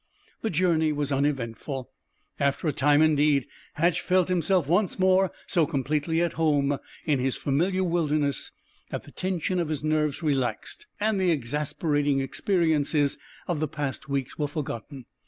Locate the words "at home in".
6.23-7.19